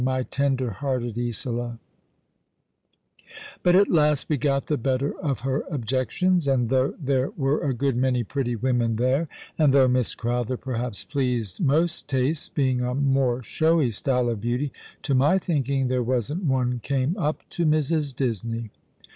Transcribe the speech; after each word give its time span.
My 0.03 0.23
tender 0.23 0.71
hearted 0.71 1.15
Isola!" 1.15 1.77
"Jjut 3.63 3.75
at 3.75 3.87
last 3.87 4.29
we 4.29 4.37
got 4.37 4.65
the 4.65 4.75
better 4.75 5.13
of 5.19 5.41
her 5.41 5.63
objections; 5.69 6.47
and 6.47 6.69
though 6.69 6.95
there 6.99 7.29
were 7.37 7.59
a 7.61 7.75
good 7.75 7.95
many 7.95 8.23
pretty 8.23 8.55
women 8.55 8.95
there, 8.95 9.27
and 9.59 9.71
though 9.71 9.87
Miss 9.87 10.15
Crowther, 10.15 10.57
perhaps, 10.57 11.05
pleased 11.05 11.63
most 11.63 12.09
tastes, 12.09 12.49
being 12.49 12.81
a 12.81 12.95
more 12.95 13.43
showy 13.43 13.91
style 13.91 14.27
of 14.29 14.41
beauty, 14.41 14.73
to 15.03 15.13
my 15.13 15.37
thinking 15.37 15.87
there 15.87 16.01
wasn't 16.01 16.45
one 16.45 16.79
came 16.79 17.15
up 17.17 17.47
to 17.51 17.65
Mrs. 17.67 18.15
Disney." 18.15 18.71